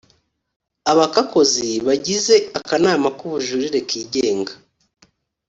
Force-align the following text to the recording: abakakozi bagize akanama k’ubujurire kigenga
abakakozi 0.91 1.69
bagize 1.87 2.35
akanama 2.59 3.07
k’ubujurire 3.17 3.79
kigenga 3.89 4.51